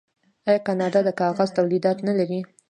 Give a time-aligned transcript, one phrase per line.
[0.47, 2.39] آیا کاناډا د کاغذ تولیدات نلري؟